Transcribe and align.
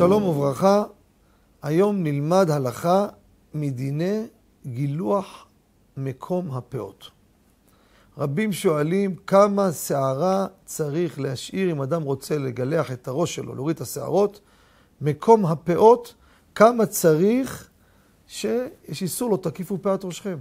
שלום 0.00 0.22
וברכה, 0.22 0.84
היום 1.62 2.02
נלמד 2.02 2.50
הלכה 2.50 3.06
מדיני 3.54 4.26
גילוח 4.66 5.46
מקום 5.96 6.50
הפאות. 6.50 7.10
רבים 8.18 8.52
שואלים 8.52 9.16
כמה 9.26 9.72
שערה 9.72 10.46
צריך 10.64 11.20
להשאיר 11.20 11.72
אם 11.72 11.82
אדם 11.82 12.02
רוצה 12.02 12.38
לגלח 12.38 12.92
את 12.92 13.08
הראש 13.08 13.34
שלו, 13.34 13.54
להוריד 13.54 13.76
את 13.76 13.82
השערות. 13.82 14.40
מקום 15.00 15.46
הפאות, 15.46 16.14
כמה 16.54 16.86
צריך 16.86 17.68
שיש 18.26 19.02
איסור 19.02 19.30
לא 19.30 19.36
תקיפו 19.36 19.78
פאת 19.82 20.04
ראשכם. 20.04 20.38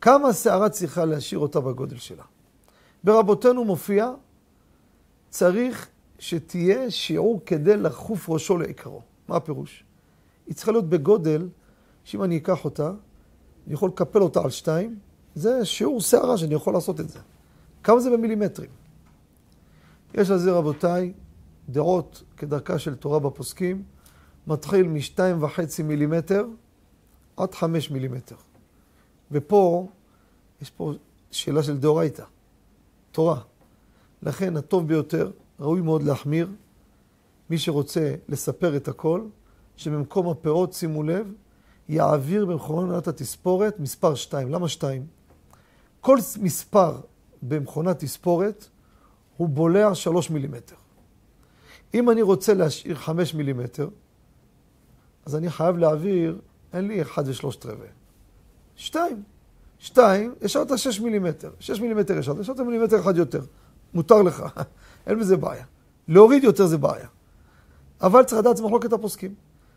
כמה 0.00 0.32
שערה 0.32 0.68
צריכה 0.68 1.04
להשאיר 1.04 1.38
אותה 1.38 1.60
בגודל 1.60 1.98
שלה. 1.98 2.24
ברבותינו 3.04 3.64
מופיע, 3.64 4.10
צריך 5.30 5.88
שתהיה 6.20 6.90
שיעור 6.90 7.40
כדי 7.46 7.76
לחוף 7.76 8.28
ראשו 8.28 8.58
לעיקרו. 8.58 9.02
מה 9.28 9.36
הפירוש? 9.36 9.84
היא 10.46 10.54
צריכה 10.54 10.72
להיות 10.72 10.88
בגודל, 10.88 11.48
שאם 12.04 12.22
אני 12.22 12.36
אקח 12.36 12.64
אותה, 12.64 12.92
אני 13.66 13.74
יכול 13.74 13.88
לקפל 13.88 14.22
אותה 14.22 14.40
על 14.40 14.50
שתיים, 14.50 14.98
זה 15.34 15.64
שיעור 15.64 16.00
שערה 16.00 16.38
שאני 16.38 16.54
יכול 16.54 16.74
לעשות 16.74 17.00
את 17.00 17.08
זה. 17.08 17.18
כמה 17.82 18.00
זה 18.00 18.10
במילימטרים? 18.10 18.70
יש 20.14 20.30
על 20.30 20.38
זה, 20.38 20.52
רבותיי, 20.52 21.12
דעות 21.68 22.22
כדרכה 22.36 22.78
של 22.78 22.94
תורה 22.94 23.18
בפוסקים, 23.18 23.82
מתחיל 24.46 24.88
משתיים 24.88 25.42
וחצי 25.42 25.82
מילימטר 25.82 26.46
עד 27.36 27.54
חמש 27.54 27.90
מילימטר. 27.90 28.36
ופה, 29.30 29.88
יש 30.62 30.70
פה 30.70 30.92
שאלה 31.30 31.62
של 31.62 31.78
דאורייתא, 31.78 32.24
תורה. 33.12 33.40
לכן 34.22 34.56
הטוב 34.56 34.88
ביותר, 34.88 35.30
ראוי 35.60 35.80
מאוד 35.80 36.02
להחמיר. 36.02 36.48
מי 37.50 37.58
שרוצה 37.58 38.14
לספר 38.28 38.76
את 38.76 38.88
הכל, 38.88 39.22
שבמקום 39.76 40.28
הפאות, 40.28 40.72
שימו 40.72 41.02
לב, 41.02 41.32
יעביר 41.88 42.46
במכונת 42.46 43.08
התספורת 43.08 43.80
מספר 43.80 44.14
2. 44.14 44.50
למה 44.50 44.68
2? 44.68 45.06
כל 46.00 46.18
מספר 46.40 47.00
במכונת 47.42 47.98
תספורת 47.98 48.68
הוא 49.36 49.48
בולע 49.48 49.94
3 49.94 50.30
מילימטר. 50.30 50.76
אם 51.94 52.10
אני 52.10 52.22
רוצה 52.22 52.54
להשאיר 52.54 52.94
5 52.94 53.34
מילימטר, 53.34 53.88
אז 55.26 55.36
אני 55.36 55.50
חייב 55.50 55.76
להעביר, 55.76 56.38
אין 56.72 56.88
לי 56.88 57.02
1 57.02 57.22
ושלושת 57.26 57.66
רבעי. 57.66 57.88
2. 58.76 59.22
2, 59.78 60.34
השארת 60.42 60.78
6 60.78 61.00
מילימטר. 61.00 61.50
6 61.60 61.80
מילימטר 61.80 62.18
השארת, 62.18 62.38
השארת 62.38 62.60
מילימטר 62.60 63.00
אחד 63.00 63.16
יותר. 63.16 63.40
מותר 63.94 64.22
לך, 64.22 64.44
אין 65.06 65.18
בזה 65.18 65.36
בעיה. 65.36 65.64
להוריד 66.08 66.44
יותר 66.44 66.66
זה 66.66 66.78
בעיה. 66.78 67.06
אבל 68.00 68.22
צריך 68.22 68.40
לדעת, 68.40 68.56
זה 68.56 68.62
מחלוקת 68.62 68.92
הפוסקים. 68.92 69.34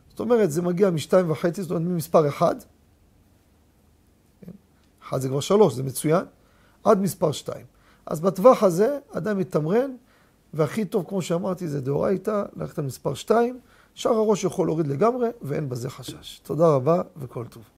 זאת 0.10 0.20
אומרת, 0.20 0.52
זה 0.52 0.62
מגיע 0.62 0.90
משתיים 0.90 1.32
וחצי, 1.32 1.62
זאת 1.62 1.72
אומרת, 1.72 1.84
ממספר 1.84 2.28
אחד, 2.28 2.56
כן? 4.42 4.52
אחד 5.04 5.22
זה 5.22 5.28
כבר 5.30 5.40
שלוש, 5.40 5.74
זה 5.74 5.84
מצוין, 5.84 6.26
עד 6.84 7.02
מספר 7.02 7.32
שתיים. 7.32 7.66
אז 8.06 8.20
בטווח 8.20 8.64
הזה, 8.64 8.98
אדם 9.12 9.38
מתמרן, 9.38 9.92
והכי 10.54 10.86
טוב, 10.86 11.06
כמו 11.08 11.22
שאמרתי, 11.22 11.68
זה 11.68 11.82
דאורייתא, 11.82 12.44
ללכת 12.56 12.80
על 12.80 12.86
מספר 12.86 13.14
שתיים, 13.14 13.60
שאר 13.94 14.12
הראש 14.12 14.44
יכול 14.44 14.68
להוריד 14.68 14.88
לגמרי, 14.88 15.30
ואין 15.42 15.70
בזה 15.70 15.90
חשש. 15.90 16.40
תודה 16.44 16.68
רבה 16.68 17.02
וכל 17.18 17.46
טוב. 17.46 17.64